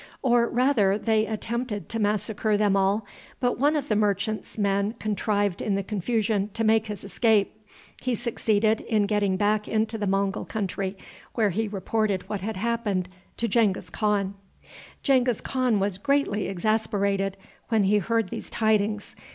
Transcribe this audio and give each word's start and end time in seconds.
Or, 0.23 0.49
rather, 0.49 0.97
they 0.97 1.27
attempted 1.27 1.87
to 1.89 1.99
massacre 1.99 2.57
them 2.57 2.75
all, 2.75 3.05
but 3.39 3.59
one 3.59 3.75
of 3.75 3.87
the 3.87 3.95
merchants' 3.95 4.57
men 4.57 4.93
contrived 4.93 5.61
in 5.61 5.75
the 5.75 5.83
confusion 5.83 6.49
to 6.55 6.63
make 6.63 6.87
his 6.87 7.03
escape. 7.03 7.63
He 8.01 8.15
succeeded 8.15 8.81
in 8.81 9.03
getting 9.05 9.37
back 9.37 9.67
into 9.67 9.99
the 9.99 10.07
Mongul 10.07 10.45
country, 10.47 10.97
where 11.35 11.51
he 11.51 11.67
reported 11.67 12.27
what 12.27 12.41
had 12.41 12.55
happened 12.55 13.09
to 13.37 13.47
Genghis 13.47 13.91
Khan. 13.91 14.33
Genghis 15.03 15.39
Khan 15.39 15.79
was 15.79 15.99
greatly 15.99 16.47
exasperated 16.47 17.37
when 17.69 17.83
he 17.83 17.99
heard 17.99 18.29
these 18.29 18.49
tidings. 18.49 19.15